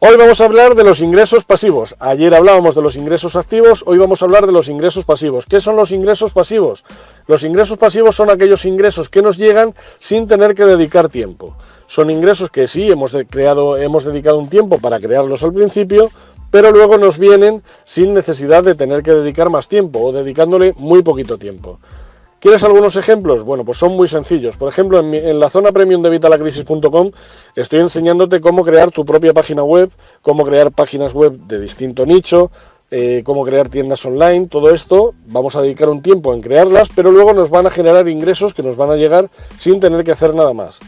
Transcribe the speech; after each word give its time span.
Hoy 0.00 0.16
vamos 0.16 0.40
a 0.40 0.44
hablar 0.44 0.76
de 0.76 0.84
los 0.84 1.00
ingresos 1.00 1.44
pasivos. 1.44 1.96
Ayer 1.98 2.32
hablábamos 2.32 2.76
de 2.76 2.82
los 2.82 2.94
ingresos 2.94 3.34
activos, 3.34 3.82
hoy 3.84 3.98
vamos 3.98 4.22
a 4.22 4.26
hablar 4.26 4.46
de 4.46 4.52
los 4.52 4.68
ingresos 4.68 5.04
pasivos. 5.04 5.44
¿Qué 5.46 5.60
son 5.60 5.74
los 5.74 5.90
ingresos 5.90 6.32
pasivos? 6.32 6.84
Los 7.26 7.42
ingresos 7.42 7.78
pasivos 7.78 8.14
son 8.14 8.30
aquellos 8.30 8.64
ingresos 8.64 9.08
que 9.08 9.22
nos 9.22 9.38
llegan 9.38 9.74
sin 9.98 10.28
tener 10.28 10.54
que 10.54 10.64
dedicar 10.64 11.08
tiempo. 11.08 11.56
Son 11.88 12.12
ingresos 12.12 12.48
que 12.48 12.68
sí 12.68 12.88
hemos 12.88 13.12
creado, 13.28 13.76
hemos 13.76 14.04
dedicado 14.04 14.38
un 14.38 14.48
tiempo 14.48 14.78
para 14.78 15.00
crearlos 15.00 15.42
al 15.42 15.52
principio, 15.52 16.12
pero 16.52 16.70
luego 16.70 16.96
nos 16.96 17.18
vienen 17.18 17.64
sin 17.84 18.14
necesidad 18.14 18.62
de 18.62 18.76
tener 18.76 19.02
que 19.02 19.10
dedicar 19.10 19.50
más 19.50 19.66
tiempo 19.66 19.98
o 19.98 20.12
dedicándole 20.12 20.74
muy 20.76 21.02
poquito 21.02 21.38
tiempo. 21.38 21.80
¿Quieres 22.40 22.62
algunos 22.62 22.94
ejemplos? 22.94 23.42
Bueno, 23.42 23.64
pues 23.64 23.78
son 23.78 23.96
muy 23.96 24.06
sencillos. 24.06 24.56
Por 24.56 24.68
ejemplo, 24.68 25.00
en, 25.00 25.40
la 25.40 25.50
zona 25.50 25.72
premium 25.72 26.02
de 26.02 26.10
vitalacrisis.com 26.10 27.10
estoy 27.56 27.80
enseñándote 27.80 28.40
cómo 28.40 28.62
crear 28.64 28.92
tu 28.92 29.04
propia 29.04 29.32
página 29.32 29.64
web, 29.64 29.90
cómo 30.22 30.44
crear 30.44 30.70
páginas 30.70 31.14
web 31.14 31.32
de 31.32 31.58
distinto 31.58 32.06
nicho, 32.06 32.52
eh, 32.92 33.22
cómo 33.24 33.44
crear 33.44 33.68
tiendas 33.68 34.06
online, 34.06 34.46
todo 34.46 34.70
esto. 34.70 35.14
Vamos 35.26 35.56
a 35.56 35.62
dedicar 35.62 35.88
un 35.88 36.00
tiempo 36.00 36.32
en 36.32 36.40
crearlas, 36.40 36.88
pero 36.94 37.10
luego 37.10 37.34
nos 37.34 37.50
van 37.50 37.66
a 37.66 37.70
generar 37.70 38.08
ingresos 38.08 38.54
que 38.54 38.62
nos 38.62 38.76
van 38.76 38.90
a 38.90 38.96
llegar 38.96 39.28
sin 39.58 39.80
tener 39.80 40.04
que 40.04 40.12
hacer 40.12 40.32
nada 40.32 40.52
más. 40.52 40.78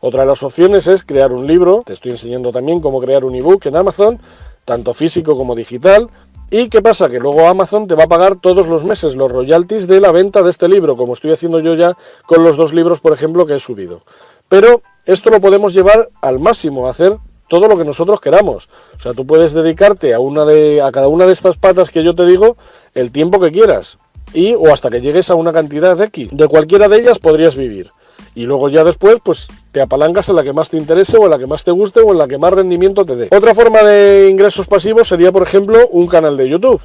Otra 0.00 0.22
de 0.22 0.26
las 0.26 0.42
opciones 0.42 0.88
es 0.88 1.04
crear 1.04 1.32
un 1.32 1.46
libro. 1.46 1.82
Te 1.86 1.92
estoy 1.92 2.12
enseñando 2.12 2.50
también 2.50 2.80
cómo 2.80 3.00
crear 3.00 3.24
un 3.24 3.36
ebook 3.36 3.64
en 3.66 3.76
Amazon, 3.76 4.18
tanto 4.64 4.92
físico 4.92 5.36
como 5.36 5.54
digital. 5.54 6.10
¿Y 6.50 6.68
qué 6.68 6.80
pasa? 6.80 7.08
Que 7.08 7.18
luego 7.18 7.48
Amazon 7.48 7.88
te 7.88 7.96
va 7.96 8.04
a 8.04 8.08
pagar 8.08 8.36
todos 8.36 8.68
los 8.68 8.84
meses 8.84 9.16
los 9.16 9.32
royalties 9.32 9.88
de 9.88 10.00
la 10.00 10.12
venta 10.12 10.42
de 10.42 10.50
este 10.50 10.68
libro, 10.68 10.96
como 10.96 11.14
estoy 11.14 11.32
haciendo 11.32 11.58
yo 11.58 11.74
ya 11.74 11.96
con 12.24 12.44
los 12.44 12.56
dos 12.56 12.72
libros, 12.72 13.00
por 13.00 13.12
ejemplo, 13.12 13.46
que 13.46 13.56
he 13.56 13.60
subido. 13.60 14.02
Pero 14.48 14.82
esto 15.06 15.30
lo 15.30 15.40
podemos 15.40 15.74
llevar 15.74 16.08
al 16.20 16.38
máximo, 16.38 16.88
hacer 16.88 17.16
todo 17.48 17.66
lo 17.66 17.76
que 17.76 17.84
nosotros 17.84 18.20
queramos. 18.20 18.68
O 18.96 19.00
sea, 19.00 19.12
tú 19.12 19.26
puedes 19.26 19.54
dedicarte 19.54 20.14
a, 20.14 20.20
una 20.20 20.44
de, 20.44 20.80
a 20.82 20.92
cada 20.92 21.08
una 21.08 21.26
de 21.26 21.32
estas 21.32 21.56
patas 21.56 21.90
que 21.90 22.04
yo 22.04 22.14
te 22.14 22.24
digo 22.24 22.56
el 22.94 23.10
tiempo 23.10 23.40
que 23.40 23.50
quieras. 23.50 23.98
Y 24.32 24.54
o 24.54 24.72
hasta 24.72 24.88
que 24.88 25.00
llegues 25.00 25.30
a 25.30 25.34
una 25.34 25.52
cantidad 25.52 25.96
de 25.96 26.04
X. 26.04 26.28
De 26.30 26.46
cualquiera 26.46 26.88
de 26.88 26.98
ellas 26.98 27.18
podrías 27.18 27.56
vivir 27.56 27.90
y 28.36 28.44
luego 28.44 28.68
ya 28.68 28.84
después 28.84 29.16
pues 29.24 29.48
te 29.72 29.80
apalancas 29.80 30.28
en 30.28 30.36
la 30.36 30.44
que 30.44 30.52
más 30.52 30.68
te 30.68 30.76
interese 30.76 31.16
o 31.16 31.24
en 31.24 31.30
la 31.30 31.38
que 31.38 31.46
más 31.46 31.64
te 31.64 31.72
guste 31.72 32.00
o 32.00 32.12
en 32.12 32.18
la 32.18 32.28
que 32.28 32.38
más 32.38 32.52
rendimiento 32.52 33.04
te 33.04 33.16
dé. 33.16 33.28
Otra 33.34 33.54
forma 33.54 33.82
de 33.82 34.28
ingresos 34.30 34.66
pasivos 34.66 35.08
sería 35.08 35.32
por 35.32 35.42
ejemplo 35.42 35.88
un 35.88 36.06
canal 36.06 36.36
de 36.36 36.48
YouTube. 36.48 36.80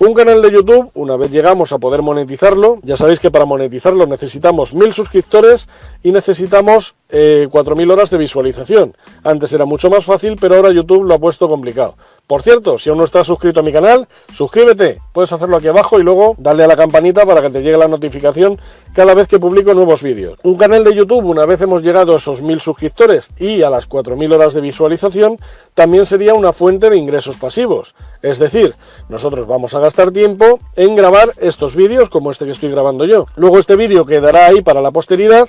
Un 0.00 0.14
canal 0.14 0.40
de 0.42 0.52
YouTube, 0.52 0.92
una 0.94 1.16
vez 1.16 1.32
llegamos 1.32 1.72
a 1.72 1.78
poder 1.78 2.02
monetizarlo, 2.02 2.78
ya 2.82 2.96
sabéis 2.96 3.18
que 3.18 3.32
para 3.32 3.44
monetizarlo 3.44 4.06
necesitamos 4.06 4.72
mil 4.72 4.92
suscriptores 4.92 5.66
y 6.04 6.12
necesitamos 6.12 6.94
eh, 7.08 7.48
4.000 7.50 7.92
horas 7.92 8.10
de 8.10 8.18
visualización. 8.18 8.94
Antes 9.24 9.52
era 9.52 9.64
mucho 9.64 9.90
más 9.90 10.04
fácil, 10.04 10.36
pero 10.40 10.54
ahora 10.54 10.70
YouTube 10.70 11.02
lo 11.02 11.14
ha 11.14 11.18
puesto 11.18 11.48
complicado. 11.48 11.96
Por 12.28 12.42
cierto, 12.42 12.76
si 12.76 12.90
aún 12.90 12.98
no 12.98 13.04
estás 13.04 13.26
suscrito 13.26 13.60
a 13.60 13.62
mi 13.62 13.72
canal, 13.72 14.06
suscríbete. 14.34 15.00
Puedes 15.14 15.32
hacerlo 15.32 15.56
aquí 15.56 15.66
abajo 15.66 15.98
y 15.98 16.02
luego 16.02 16.34
darle 16.36 16.62
a 16.62 16.66
la 16.66 16.76
campanita 16.76 17.24
para 17.24 17.40
que 17.40 17.48
te 17.48 17.62
llegue 17.62 17.78
la 17.78 17.88
notificación 17.88 18.60
cada 18.92 19.14
vez 19.14 19.28
que 19.28 19.38
publico 19.38 19.72
nuevos 19.72 20.02
vídeos. 20.02 20.38
Un 20.42 20.58
canal 20.58 20.84
de 20.84 20.94
YouTube, 20.94 21.24
una 21.24 21.46
vez 21.46 21.62
hemos 21.62 21.82
llegado 21.82 22.12
a 22.12 22.18
esos 22.18 22.42
mil 22.42 22.60
suscriptores 22.60 23.30
y 23.38 23.62
a 23.62 23.70
las 23.70 23.88
4.000 23.88 24.34
horas 24.34 24.52
de 24.52 24.60
visualización, 24.60 25.38
también 25.72 26.04
sería 26.04 26.34
una 26.34 26.52
fuente 26.52 26.90
de 26.90 26.98
ingresos 26.98 27.36
pasivos. 27.36 27.94
Es 28.20 28.38
decir, 28.38 28.74
nosotros 29.08 29.46
vamos 29.46 29.72
a 29.74 29.80
gastar 29.80 30.10
tiempo 30.10 30.60
en 30.76 30.96
grabar 30.96 31.30
estos 31.38 31.74
vídeos 31.74 32.10
como 32.10 32.30
este 32.30 32.44
que 32.44 32.50
estoy 32.50 32.70
grabando 32.70 33.06
yo. 33.06 33.24
Luego 33.36 33.58
este 33.58 33.74
vídeo 33.74 34.04
quedará 34.04 34.48
ahí 34.48 34.60
para 34.60 34.82
la 34.82 34.90
posteridad 34.90 35.48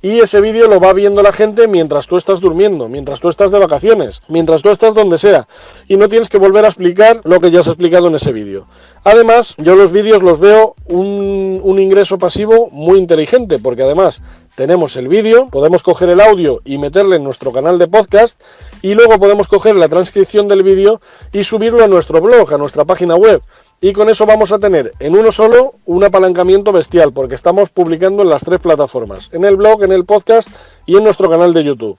y 0.00 0.20
ese 0.20 0.40
vídeo 0.40 0.68
lo 0.68 0.78
va 0.80 0.92
viendo 0.92 1.22
la 1.22 1.32
gente 1.32 1.66
mientras 1.66 2.06
tú 2.06 2.16
estás 2.16 2.40
durmiendo, 2.40 2.88
mientras 2.88 3.20
tú 3.20 3.28
estás 3.28 3.50
de 3.50 3.58
vacaciones, 3.58 4.22
mientras 4.28 4.62
tú 4.62 4.70
estás 4.70 4.94
donde 4.94 5.18
sea 5.18 5.48
y 5.88 5.96
no 5.96 6.08
tienes 6.08 6.28
que 6.28 6.38
volver 6.38 6.64
a 6.64 6.68
explicar 6.68 7.20
lo 7.24 7.40
que 7.40 7.50
ya 7.50 7.60
has 7.60 7.66
explicado 7.66 8.06
en 8.06 8.14
ese 8.14 8.32
vídeo. 8.32 8.66
Además, 9.04 9.54
yo 9.58 9.74
los 9.74 9.90
vídeos 9.90 10.22
los 10.22 10.38
veo 10.38 10.74
un, 10.86 11.78
ingreso 11.78 12.18
pasivo 12.18 12.68
muy 12.70 12.98
inteligente 12.98 13.58
porque 13.58 13.82
además 13.82 14.20
tenemos 14.54 14.96
el 14.96 15.08
vídeo, 15.08 15.48
podemos 15.48 15.82
coger 15.82 16.10
el 16.10 16.20
audio 16.20 16.60
y 16.64 16.78
meterle 16.78 17.16
en 17.16 17.24
nuestro 17.24 17.52
canal 17.52 17.78
de 17.78 17.86
podcast 17.86 18.40
y 18.82 18.94
luego 18.94 19.18
podemos 19.18 19.46
coger 19.46 19.76
la 19.76 19.88
transcripción 19.88 20.48
del 20.48 20.64
vídeo 20.64 21.00
y 21.32 21.44
subirlo 21.44 21.84
a 21.84 21.88
nuestro 21.88 22.20
blog, 22.20 22.52
a 22.52 22.58
nuestra 22.58 22.84
página 22.84 23.14
web. 23.14 23.40
Y 23.80 23.92
con 23.92 24.08
eso 24.08 24.26
vamos 24.26 24.50
a 24.50 24.58
tener 24.58 24.92
en 24.98 25.16
uno 25.16 25.30
solo 25.30 25.74
un 25.86 26.02
apalancamiento 26.02 26.72
bestial, 26.72 27.12
porque 27.12 27.36
estamos 27.36 27.70
publicando 27.70 28.22
en 28.22 28.28
las 28.28 28.42
tres 28.42 28.58
plataformas, 28.58 29.30
en 29.32 29.44
el 29.44 29.56
blog, 29.56 29.84
en 29.84 29.92
el 29.92 30.04
podcast 30.04 30.48
y 30.84 30.96
en 30.96 31.04
nuestro 31.04 31.30
canal 31.30 31.54
de 31.54 31.62
YouTube. 31.62 31.96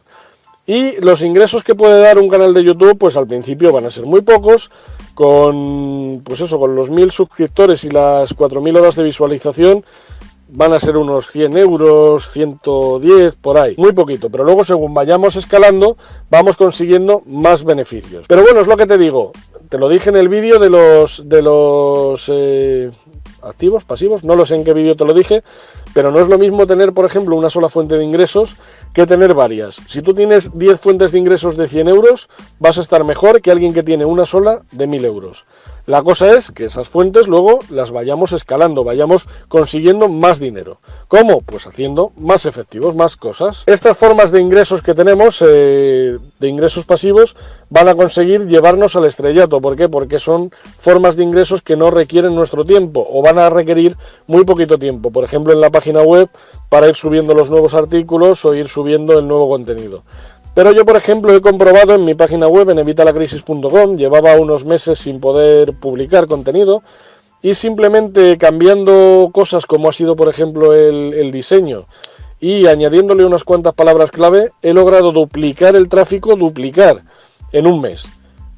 Y 0.68 1.00
los 1.00 1.22
ingresos 1.22 1.64
que 1.64 1.76
puede 1.76 2.02
dar 2.02 2.20
un 2.20 2.28
canal 2.28 2.54
de 2.54 2.66
YouTube, 2.66 2.98
pues 2.98 3.16
al 3.16 3.28
principio 3.28 3.72
van 3.72 3.86
a 3.86 3.92
ser 3.92 4.06
muy 4.06 4.22
pocos, 4.22 4.70
con 5.16 6.22
pues 6.24 6.42
eso, 6.42 6.60
con 6.60 6.76
los 6.76 6.90
mil 6.90 7.12
suscriptores 7.12 7.86
y 7.86 7.90
las 7.90 8.36
4.000 8.36 8.78
horas 8.78 8.96
de 8.96 9.04
visualización, 9.04 9.86
van 10.52 10.74
a 10.74 10.80
ser 10.80 10.98
unos 10.98 11.28
100 11.28 11.58
euros, 11.58 12.30
110, 12.32 13.36
por 13.36 13.58
ahí, 13.58 13.76
muy 13.78 13.94
poquito, 13.94 14.30
pero 14.30 14.44
luego 14.44 14.64
según 14.64 14.94
vayamos 14.94 15.36
escalando, 15.36 15.96
vamos 16.30 16.58
consiguiendo 16.58 17.22
más 17.26 17.64
beneficios. 17.64 18.26
Pero 18.28 18.42
bueno, 18.42 18.60
es 18.60 18.68
lo 18.68 18.78
que 18.78 18.88
te 18.88 18.98
digo, 18.98 19.32
te 19.70 19.78
lo 19.78 19.90
dije 19.90 20.10
en 20.10 20.16
el 20.16 20.30
vídeo 20.30 20.60
de 20.60 20.70
los, 20.70 21.28
de 21.30 21.42
los 21.42 22.26
eh, 22.28 22.92
activos, 23.44 23.84
pasivos, 23.84 24.24
no 24.24 24.36
lo 24.36 24.46
sé 24.46 24.56
en 24.56 24.64
qué 24.64 24.74
vídeo 24.74 24.96
te 24.96 25.06
lo 25.06 25.14
dije, 25.14 25.44
pero 25.94 26.12
no 26.12 26.20
es 26.20 26.28
lo 26.28 26.38
mismo 26.38 26.66
tener, 26.66 26.94
por 26.94 27.06
ejemplo, 27.06 27.36
una 27.36 27.50
sola 27.50 27.70
fuente 27.70 27.98
de 27.98 28.04
ingresos 28.04 28.56
que 28.94 29.06
tener 29.06 29.34
varias. 29.34 29.80
Si 29.88 30.02
tú 30.02 30.14
tienes 30.14 30.58
10 30.58 30.80
fuentes 30.80 31.12
de 31.12 31.20
ingresos 31.20 31.58
de 31.58 31.68
100 31.68 31.88
euros, 31.88 32.30
vas 32.60 32.78
a 32.78 32.82
estar 32.82 33.04
mejor 33.04 33.42
que 33.42 33.52
alguien 33.52 33.74
que 33.74 33.84
tiene 33.84 34.06
una 34.06 34.26
sola 34.26 34.62
de 34.72 34.88
1000 34.88 35.06
euros. 35.06 35.46
La 35.90 36.04
cosa 36.04 36.36
es 36.38 36.52
que 36.52 36.66
esas 36.66 36.88
fuentes 36.88 37.28
luego 37.28 37.58
las 37.72 37.90
vayamos 37.90 38.32
escalando, 38.32 38.84
vayamos 38.84 39.28
consiguiendo 39.48 40.08
más 40.08 40.38
dinero. 40.38 40.78
¿Cómo? 41.08 41.42
Pues 41.42 41.66
haciendo 41.66 42.12
más 42.16 42.46
efectivos, 42.46 42.96
más 42.96 43.16
cosas. 43.16 43.64
Estas 43.66 43.98
formas 43.98 44.30
de 44.30 44.40
ingresos 44.40 44.84
que 44.84 44.94
tenemos, 44.94 45.44
eh, 45.44 46.20
de 46.40 46.48
ingresos 46.48 46.86
pasivos, 46.86 47.36
van 47.72 47.88
a 47.88 47.96
conseguir 47.96 48.46
llevarnos 48.46 48.96
al 48.96 49.06
estrellato. 49.06 49.62
¿Por 49.62 49.76
qué? 49.76 49.90
Porque 49.90 50.20
son 50.20 50.52
formas 50.78 51.16
de 51.16 51.24
ingresos 51.24 51.64
que 51.64 51.76
no 51.76 51.90
requieren 51.90 52.36
nuestro 52.36 52.66
tiempo 52.66 53.08
o 53.10 53.24
van 53.24 53.40
a 53.40 53.50
requerir 53.50 53.98
muy 54.28 54.44
poquito 54.44 54.78
tiempo. 54.78 55.10
Por 55.10 55.24
ejemplo, 55.24 55.54
en 55.54 55.62
la 55.62 55.72
página 55.80 56.02
web 56.02 56.30
para 56.68 56.88
ir 56.88 56.96
subiendo 56.96 57.34
los 57.34 57.50
nuevos 57.50 57.74
artículos 57.74 58.44
o 58.46 58.54
ir 58.54 58.68
subiendo 58.68 59.18
el 59.18 59.28
nuevo 59.28 59.48
contenido. 59.48 60.04
Pero 60.54 60.72
yo, 60.74 60.84
por 60.86 60.98
ejemplo, 60.98 61.34
he 61.34 61.42
comprobado 61.42 61.96
en 61.96 62.04
mi 62.04 62.16
página 62.16 62.48
web, 62.48 62.70
en 62.70 62.80
evitalacrisis.com, 62.80 63.96
llevaba 63.96 64.36
unos 64.36 64.66
meses 64.66 65.00
sin 65.00 65.20
poder 65.22 65.74
publicar 65.74 66.28
contenido 66.28 66.84
y 67.42 67.54
simplemente 67.54 68.38
cambiando 68.38 69.30
cosas 69.32 69.66
como 69.66 69.88
ha 69.88 69.94
sido, 69.94 70.16
por 70.16 70.28
ejemplo, 70.28 70.74
el, 70.74 71.14
el 71.14 71.32
diseño 71.32 71.86
y 72.42 72.68
añadiéndole 72.68 73.26
unas 73.26 73.44
cuantas 73.44 73.74
palabras 73.74 74.12
clave, 74.12 74.52
he 74.62 74.74
logrado 74.74 75.12
duplicar 75.12 75.76
el 75.76 75.90
tráfico, 75.90 76.36
duplicar 76.36 77.04
en 77.52 77.68
un 77.68 77.82
mes. 77.82 78.08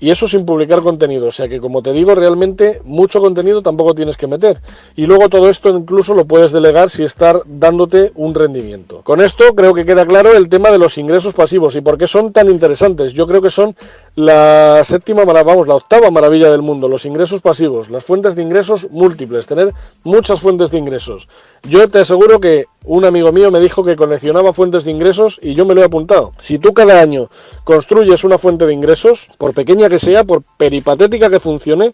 Y 0.01 0.09
eso 0.09 0.27
sin 0.27 0.45
publicar 0.45 0.81
contenido. 0.81 1.27
O 1.27 1.31
sea 1.31 1.47
que, 1.47 1.61
como 1.61 1.83
te 1.83 1.93
digo, 1.93 2.15
realmente 2.15 2.81
mucho 2.83 3.21
contenido 3.21 3.61
tampoco 3.61 3.93
tienes 3.93 4.17
que 4.17 4.25
meter. 4.25 4.59
Y 4.95 5.05
luego 5.05 5.29
todo 5.29 5.47
esto 5.47 5.69
incluso 5.69 6.15
lo 6.15 6.25
puedes 6.25 6.51
delegar 6.51 6.89
si 6.89 7.03
estar 7.03 7.41
dándote 7.45 8.11
un 8.15 8.33
rendimiento. 8.33 9.01
Con 9.03 9.21
esto 9.21 9.55
creo 9.55 9.75
que 9.75 9.85
queda 9.85 10.05
claro 10.05 10.33
el 10.33 10.49
tema 10.49 10.71
de 10.71 10.79
los 10.79 10.97
ingresos 10.97 11.35
pasivos 11.35 11.75
y 11.75 11.81
por 11.81 11.99
qué 11.99 12.07
son 12.07 12.33
tan 12.33 12.49
interesantes. 12.49 13.13
Yo 13.13 13.27
creo 13.27 13.43
que 13.43 13.51
son 13.51 13.75
la 14.15 14.83
séptima, 14.83 15.23
vamos, 15.23 15.67
la 15.67 15.75
octava 15.75 16.11
maravilla 16.11 16.51
del 16.51 16.61
mundo. 16.61 16.87
Los 16.89 17.05
ingresos 17.05 17.41
pasivos, 17.41 17.89
las 17.89 18.03
fuentes 18.03 18.35
de 18.35 18.41
ingresos 18.41 18.89
múltiples, 18.91 19.47
tener 19.47 19.73
muchas 20.03 20.41
fuentes 20.41 20.69
de 20.71 20.77
ingresos. 20.77 21.29
Yo 21.63 21.87
te 21.87 21.99
aseguro 21.99 22.39
que 22.39 22.65
un 22.83 23.05
amigo 23.05 23.31
mío 23.31 23.51
me 23.51 23.59
dijo 23.59 23.83
que 23.83 23.95
coleccionaba 23.95 24.51
fuentes 24.51 24.83
de 24.83 24.91
ingresos 24.91 25.39
y 25.41 25.53
yo 25.53 25.65
me 25.65 25.73
lo 25.73 25.81
he 25.81 25.85
apuntado. 25.85 26.33
Si 26.39 26.59
tú 26.59 26.73
cada 26.73 26.99
año 26.99 27.29
construyes 27.63 28.23
una 28.23 28.37
fuente 28.37 28.65
de 28.65 28.73
ingresos, 28.73 29.29
por 29.37 29.53
pequeña 29.53 29.87
que 29.87 29.99
sea, 29.99 30.25
por 30.25 30.43
peripatética 30.57 31.29
que 31.29 31.39
funcione, 31.39 31.93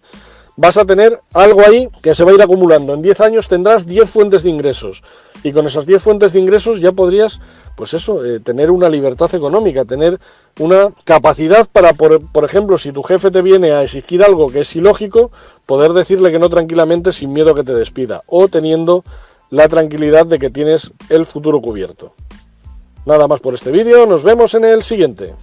vas 0.58 0.78
a 0.78 0.86
tener 0.86 1.22
algo 1.34 1.62
ahí 1.62 1.88
que 2.02 2.16
se 2.16 2.24
va 2.24 2.32
a 2.32 2.34
ir 2.34 2.42
acumulando. 2.42 2.94
En 2.94 3.02
10 3.02 3.22
años 3.22 3.48
tendrás 3.48 3.86
10 3.86 4.10
fuentes 4.10 4.44
de 4.44 4.50
ingresos 4.50 5.04
y 5.44 5.54
con 5.54 5.68
esas 5.68 5.86
10 5.86 6.02
fuentes 6.02 6.34
de 6.34 6.40
ingresos 6.40 6.82
ya 6.82 6.92
podrías, 6.92 7.40
pues 7.78 7.94
eso, 7.94 8.26
eh, 8.26 8.40
tener 8.40 8.72
una 8.72 8.90
libertad 8.90 9.34
económica, 9.36 9.86
tener 9.86 10.20
una 10.60 10.90
capacidad 11.04 11.70
para, 11.72 11.94
por, 11.94 12.26
por, 12.32 12.44
ejemplo, 12.44 12.80
si 12.80 12.92
tu 12.92 13.04
jefe 13.04 13.30
te 13.30 13.44
viene 13.44 13.72
a 13.72 13.84
exigir 13.84 14.24
algo 14.24 14.50
que 14.50 14.62
es 14.62 14.76
ilógico, 14.76 15.30
poder 15.68 15.94
decirle 15.94 16.32
que 16.32 16.40
no 16.40 16.50
tranquilamente 16.50 17.14
sin 17.14 17.32
miedo 17.32 17.54
que 17.54 17.64
te 17.64 17.76
despida 17.76 18.24
o 18.26 18.48
teniendo 18.48 19.04
la 19.52 19.68
tranquilidad 19.68 20.26
de 20.26 20.40
que 20.40 20.50
tienes 20.50 20.92
el 21.10 21.28
futuro 21.28 21.62
cubierto. 21.62 22.14
Nada 23.06 23.28
más 23.28 23.42
por 23.42 23.54
este 23.54 23.70
vídeo, 23.70 24.08
nos 24.08 24.24
vemos 24.24 24.56
en 24.56 24.66
el 24.66 24.82
siguiente. 24.82 25.36